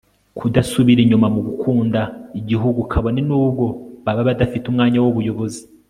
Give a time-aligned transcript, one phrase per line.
[0.37, 2.01] kudasubira inyuma mu gukunda
[2.39, 3.65] igihugu kabone n'ubwo
[4.03, 5.61] baba badafite umwanya w'ubuyobozi